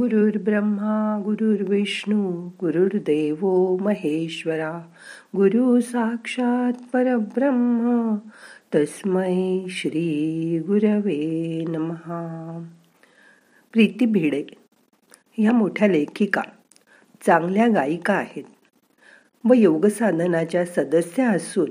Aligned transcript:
गुरुर्ब्रह्मा 0.00 1.22
गुरुर्विष्णू 1.24 2.48
गुरुर्देव 2.60 3.46
महेश्वरा 3.80 4.78
गुरु 5.36 5.80
साक्षात 5.80 6.72
परब्रह्म 6.92 8.14
तस्मै 8.74 9.64
श्री 9.68 10.58
गुरवे 10.66 11.64
नमहा 11.68 12.64
प्रीती 13.72 14.06
भिडे 14.06 14.44
ह्या 15.38 15.52
मोठ्या 15.52 15.88
लेखिका 15.88 16.42
चांगल्या 17.26 17.68
गायिका 17.68 18.14
आहेत. 18.14 18.44
व 19.44 19.52
योगसाधनाच्या 19.52 20.64
सदस्य 20.64 21.22
असून 21.22 21.70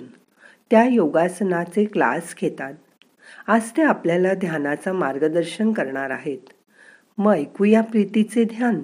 त्या 0.71 0.83
योगासनाचे 0.83 1.85
क्लास 1.85 2.35
घेतात. 2.41 2.73
आज 3.47 3.71
ते 3.77 3.81
आपल्याला 3.81 4.33
ध्यानाचा 4.33 4.93
मार्गदर्शन 4.93 5.71
करणार 5.71 6.09
आहेत. 6.09 6.53
मग 7.19 7.33
ऐकूया 7.33 7.81
प्रीतीचे 7.81 8.43
ध्यान. 8.43 8.75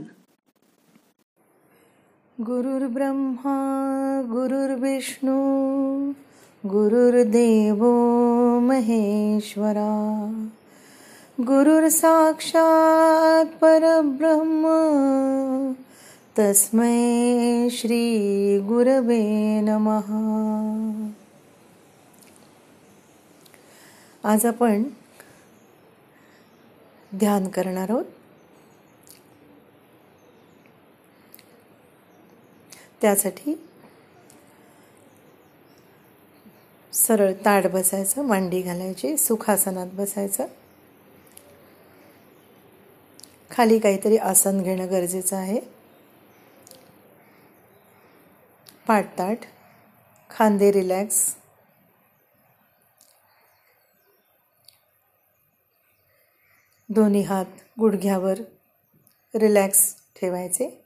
गुरुर्ब्रह्मा 2.42 4.22
गुरुर्विष्णू 4.26 6.10
गुरुर्देव 6.66 7.86
महेश्वरा 8.60 9.88
गुरुर 11.40 11.88
साक्षात 11.88 13.46
परब्रह्म 13.62 14.64
तस्मै 16.40 17.68
श्री 17.72 18.18
गुरवे 18.60 19.62
नमहा 19.62 21.10
आज 24.24 24.46
आपण 24.46 24.84
ध्यान 27.16 27.48
करणार 27.48 27.90
आहोत. 27.90 28.06
त्यासाठी 33.02 33.56
सरळ 36.94 37.32
ताट 37.46 37.68
बसायचं 37.68 38.22
मांडी 38.22 38.62
घालायची 38.62 39.18
सुखासनात 39.18 39.88
बसायचं. 39.94 40.46
खाली 43.52 43.80
काहीतरी 43.80 44.18
आसन 44.18 44.62
घेणं 44.62 44.90
गरजेचं 44.90 45.36
आहे. 45.36 45.60
पाठताट 48.88 49.46
खांदे 50.30 50.72
रिलॅक्स 50.72 51.36
दोन्ही 56.90 57.22
हात 57.22 57.46
गुडघ्यावर 57.80 58.40
रिलॅक्स 59.34 59.96
ठेवायचे. 60.22 60.85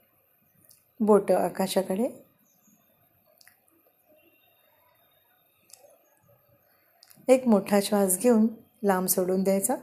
बोटं 1.00 1.34
आकाशाकडे. 1.34 2.08
एक 7.28 7.46
मोठा 7.48 7.80
श्वास 7.82 8.18
घेऊन 8.18 8.46
लांब 8.82 9.06
सोडून 9.06 9.42
द्यायचा. 9.42 9.76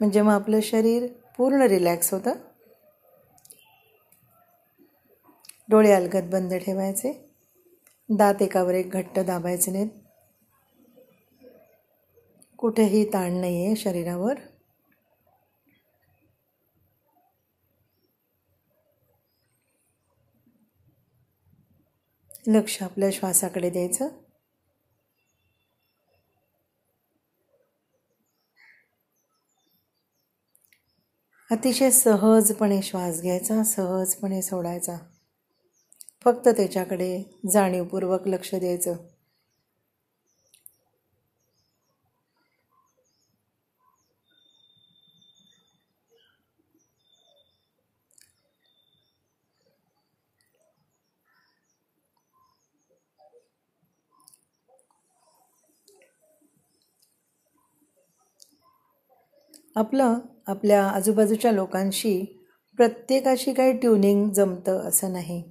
म्हणजे 0.00 0.22
मग 0.22 0.32
आपलं 0.32 0.60
शरीर 0.60 1.06
पूर्ण 1.36 1.62
रिलॅक्स 1.62 2.14
होतं. 2.14 2.32
डोळे 5.68 5.92
अलगद 5.92 6.30
बंद 6.30 6.54
ठेवायचे. 6.54 7.30
दात 8.08 8.42
एकावर 8.42 8.74
एक 8.74 8.90
घट्ट 8.90 9.18
दाबायचे 9.18 9.70
नाहीत. 9.70 9.88
कुठेही 12.58 13.12
ताण 13.12 13.32
नाही 13.32 13.66
आहे 13.66 13.76
शरीरावर. 13.76 14.34
लक्ष 22.46 22.82
आपल्या 22.82 23.10
श्वासाकडे 23.12 23.70
द्यायचं. 23.70 24.08
अतिशय 31.50 31.90
सहजपणे 31.90 32.82
श्वास 32.82 33.22
घ्यायचा 33.22 33.64
सहजपणे 33.64 34.42
सोडायचा. 34.42 34.96
फक्त 36.24 36.48
त्याच्याकडे 36.48 37.40
जाणीवपूर्वक 37.52 38.28
लक्ष 38.28 38.54
द्यायचं. 38.54 38.96
आपलं 59.76 60.18
आपल्या 60.46 60.88
आजूबाजूच्या 60.88 61.52
लोकांशी 61.52 62.24
प्रत्येकाशी 62.76 63.52
काही 63.52 63.72
ट्युनिंग 63.78 64.30
जमतं 64.30 64.88
असं 64.88 65.12
नाही. 65.12 65.42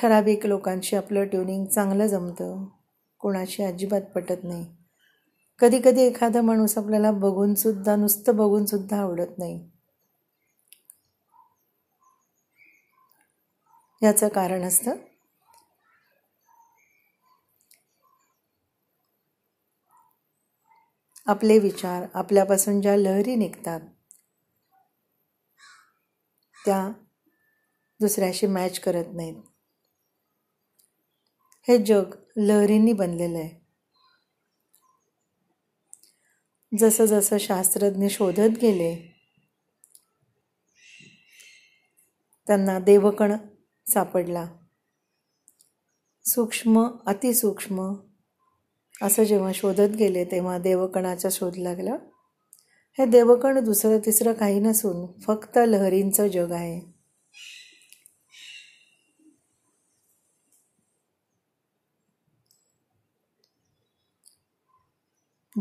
ठराविक 0.00 0.46
लोकांशी 0.46 0.96
आपलं 0.96 1.24
ट्युनिंग 1.24 1.66
चांगलं 1.66 2.06
जमतं 2.06 2.64
कोणाशी 3.20 3.62
अजिबात 3.62 4.00
पटत 4.00 4.44
नाही. 4.44 4.66
कधीकधी 5.58 6.02
एखादा 6.02 6.40
माणूस 6.40 6.78
आपल्याला 6.78 7.10
बघूनसुद्धा 7.10 7.96
नुसतं 7.96 8.36
बघूनसुद्धा 8.36 9.00
आवडत 9.00 9.38
नाही. 9.38 9.70
याचं 14.02 14.28
कारण 14.28 14.62
असतं 14.62 14.96
आपले 21.26 21.58
विचार 21.58 22.06
आपल्यापासून 22.14 22.80
ज्या 22.80 22.96
लहरी 22.96 23.34
निघतात 23.34 23.80
त्या 26.64 26.88
दुसऱ्याशी 28.00 28.46
मॅच 28.46 28.80
करत 28.80 29.04
नाहीत. 29.14 29.42
हे 31.68 31.84
जग 31.84 32.14
लहरींनी 32.36 32.92
बनलेलं 32.92 33.38
आहे. 33.38 33.66
जसं 36.78 37.04
जसं 37.04 37.38
शास्त्रज्ञ 37.38 38.08
शोधत 38.08 38.58
गेले 38.62 39.12
त्यांना 42.46 42.78
देवकण 42.78 43.32
सापडला. 43.86 44.46
सूक्ष्म 46.24 46.88
अतिसूक्ष्म 47.06 47.94
असं 49.02 49.24
जेव्हा 49.24 49.52
शोधत 49.54 49.96
गेले 49.98 50.24
तेव्हा 50.24 50.58
देवकणाचा 50.58 51.28
शोध 51.32 51.56
लागला. 51.56 51.96
हे 52.98 53.06
देवकण 53.06 53.64
दुसरं 53.64 53.98
तिसरं 53.98 54.32
काही 54.32 54.60
नसून 54.60 55.20
फक्त 55.20 55.58
लहरींचं 55.66 56.28
जग 56.28 56.52
आहे. 56.52 56.96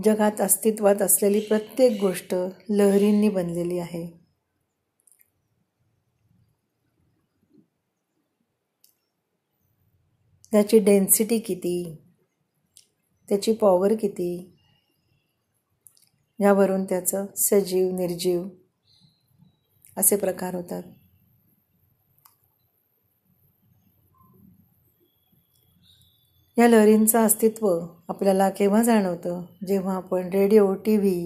जगात 0.04 0.42
अस्तित्वात 0.42 1.02
असलेली 1.02 1.40
प्रत्येक 1.40 2.02
गोष्ट 2.02 2.36
लहरींनी 2.70 3.30
बनलेली 3.30 3.80
आहे. 3.80 4.26
त्याची 10.52 10.80
डेन्सिटी 10.80 11.40
किती? 11.40 12.05
त्याची 13.30 13.54
पॉवर 13.54 13.94
किती? 13.96 14.52
यावरून 16.40 16.86
त्याचं 16.86 17.26
सजीव 17.36 17.92
निर्जीव 17.92 18.48
असे 19.98 20.16
प्रकार 20.16 20.56
होतात. 20.56 20.84
या 26.58 26.68
लहरींचं 26.68 27.20
अस्तित्व 27.20 27.80
आपल्याला 28.10 28.50
केव्हा 28.50 28.84
जाणवतं? 28.84 29.42
जेव्हा 29.68 29.96
आपण 29.96 30.30
रेडिओ 30.30 30.74
टी 30.74 30.98
व्ही 30.98 31.26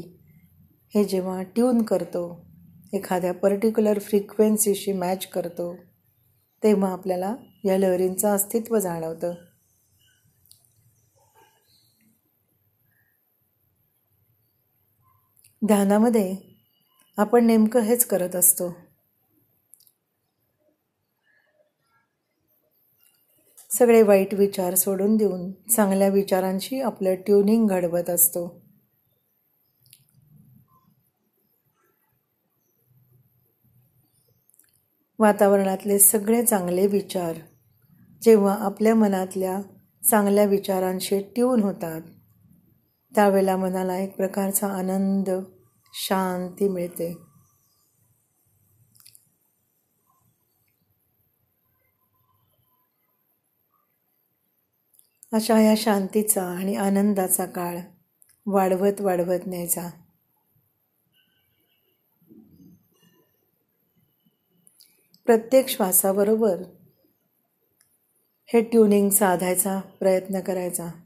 हे 0.96 1.04
जेव्हा 1.06 1.44
ट्यून 1.44 1.82
करतो 1.82 2.46
एखाद्या 2.94 3.34
पर्टिक्युलर 3.34 4.00
फ्रिक्वेन्सीशी 4.00 4.94
मॅच 4.94 5.28
करतो 5.28 5.76
तेव्हा 6.64 6.92
आपल्याला 6.92 7.36
या 7.66 7.78
लहरींचं 7.78 8.28
अस्तित्व 8.28 8.80
जाणवतं. 8.80 9.34
ध्यानामध्ये 15.62 16.36
आपण 17.18 17.46
नेमकं 17.46 17.80
हेच 17.80 18.06
करत 18.06 18.36
असतो. 18.36 18.70
सगळे 23.72 24.02
वाईट 24.02 24.34
विचार 24.34 24.76
सोडून 24.76 25.18
देऊन 25.18 25.52
चांगल्या 25.52 26.08
विचारांशी 26.08 26.82
आपलं 26.82 27.16
ट्युनिंग 27.16 27.68
घडवत 27.68 28.10
असतो. 28.10 28.48
वातावरणातले 35.20 36.00
सगळे 36.00 36.44
चांगले 36.44 36.88
विचार 36.88 37.34
जेव्हा 38.22 38.56
आपल्या 38.56 38.96
मनातल्या 38.96 39.62
चांगल्या 40.10 40.46
विचारांशी 40.46 41.20
ट्यून 41.20 41.64
होतात 41.64 42.02
त्यावेळेला 43.16 43.58
मनाला 43.58 43.98
एक 43.98 44.16
प्रकारचा 44.16 44.68
आनंद 44.68 45.30
शांती 45.94 46.70
मिळते. 46.70 47.18
अशा 55.34 55.60
या 55.60 55.74
शांतीचा 55.78 56.44
आणि 56.44 56.76
आनंदाचा 56.76 57.46
काळ 57.46 57.80
वाढवत 58.46 59.02
वाढवत 59.02 59.40
न्यायचा. 59.48 59.90
प्रत्येक 65.26 65.68
श्वासाबरोबर 65.68 66.64
हे 68.46 68.62
ट्युनिंग 68.62 69.10
साधायचा 69.10 69.80
प्रयत्न 69.80 70.40
करायचा. 70.40 70.99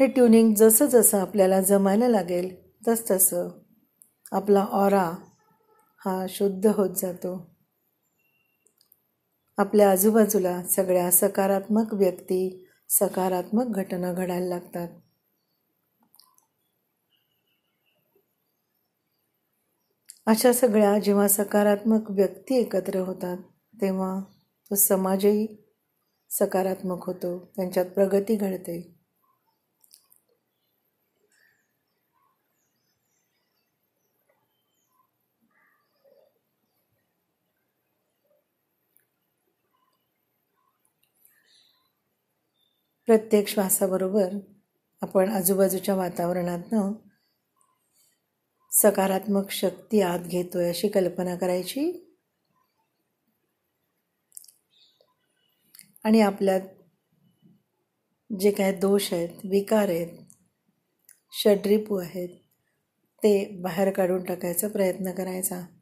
हे 0.00 0.06
ट्युनिंग 0.06 0.54
जसं 0.54 0.86
जसं 0.86 1.18
आपल्याला 1.18 1.60
जमायला 1.60 2.08
लागेल 2.08 2.56
तसतसं 2.88 3.48
आपला 4.32 4.60
ऑरा 4.60 5.14
हा 5.98 6.26
शुद्ध 6.28 6.66
होत 6.66 6.90
जातो. 6.96 7.56
आपल्या 9.58 9.90
आजूबाजूला 9.90 10.62
सगळ्या 10.62 11.10
सकारात्मक 11.10 11.94
व्यक्ती 11.94 12.66
सकारात्मक 12.88 13.66
घटना 13.66 14.12
घडायला 14.12 14.46
लागतात. 14.46 14.88
अशा 20.26 20.52
सगळ्या 20.52 20.98
जेव्हा 20.98 21.28
सकारात्मक 21.28 22.10
व्यक्ती 22.10 22.54
एकत्र 22.54 22.98
होतात 22.98 23.36
तेव्हा 23.80 24.20
तो 24.70 24.74
समाजही 24.74 25.46
सकारात्मक 26.30 27.06
होतो 27.06 27.52
त्यांच्यात 27.56 27.86
प्रगती 27.86 28.36
घडते. 28.36 28.95
प्रत्येक 43.08 43.48
श्वासाबरोबर 43.48 44.28
आपण 45.02 45.28
आजूबाजूच्या 45.28 45.94
वातावरणातनं 45.94 46.92
सकारात्मक 48.72 49.50
शक्ती 49.50 50.00
आत 50.00 50.18
घेतोय 50.18 50.68
अशी 50.68 50.88
कल्पना 50.88 51.36
करायची. 51.36 52.12
आणि 56.04 56.20
आपल्यात 56.20 56.60
जे 58.30 58.50
काय 58.50 58.72
दोष 58.72 59.12
आहेत 59.12 59.28
विकार 59.44 59.88
आहेत 59.88 60.18
षड्रिपू 61.32 61.96
आहेत 61.96 62.28
ते 63.22 63.60
बाहेर 63.62 63.90
काढून 63.90 64.24
टाकायचा 64.24 64.68
प्रयत्न 64.68 65.12
करायचा. 65.12 65.75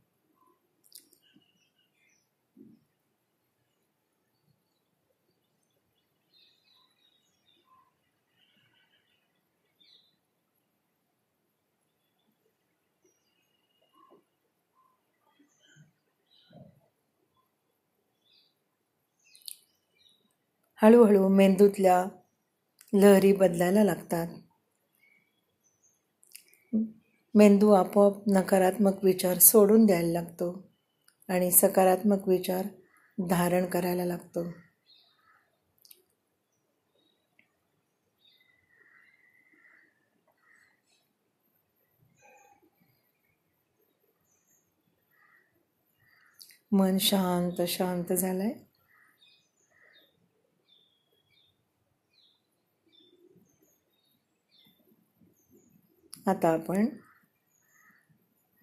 हळूहळू 20.82 21.29
मेंदूतल्या 21.29 22.05
लहरी 22.93 23.32
बदलायला 23.32 23.85
लागतात. 23.85 24.26
मेंदू 27.35 27.71
आपोआप 27.71 28.23
नकारात्मक 28.26 29.05
विचार 29.05 29.38
सोडून 29.38 29.87
द्यायला 29.87 30.12
लागतो 30.12 30.50
आणि 31.29 31.50
सकारात्मक 31.50 32.29
विचार 32.29 32.67
धारण 33.19 33.67
करायला 33.67 34.05
लागतो. 34.05 34.44
मन 46.73 46.99
शांत 46.99 47.62
शांत 47.69 48.12
झालं 48.12 48.43
आहे 48.43 48.74
आता 56.26 56.49
आपण 56.49 56.87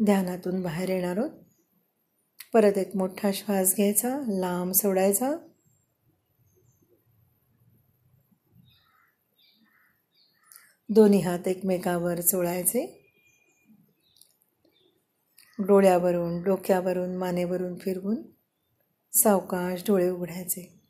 ध्यानातून 0.04 0.62
बाहेर 0.62 0.90
येणार 0.90 1.18
आहोत. 1.18 1.30
परत 2.54 2.78
एक 2.78 2.96
मोठा 2.96 3.31
श्वास 3.34 3.75
घ्यायचा 3.75 4.19
लांब 4.28 4.72
सोडायचा. 4.72 5.36
दोन्ही 10.90 11.19
हात 11.19 11.48
एकमेकावर 11.48 12.22
चोळायचे. 12.22 13.13
डोळ्यावरून 15.60 16.44
डोक्यावरून 16.44 17.16
मानेवरून 17.16 17.78
फिरवून 17.78 18.22
सावकाश 19.13 19.81
डोळे 19.81 20.10
उघडायचे. 20.10 20.81